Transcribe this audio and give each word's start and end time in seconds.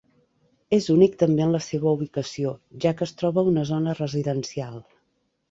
És 0.77 0.85
únic 0.93 1.17
també 1.23 1.45
en 1.47 1.51
la 1.55 1.61
seva 1.65 1.91
ubicació, 1.97 2.55
ja 2.87 2.95
que 2.97 3.07
es 3.09 3.15
troba 3.21 3.45
a 3.45 3.53
una 3.53 3.67
zona 3.75 3.97
residencial. 4.01 4.83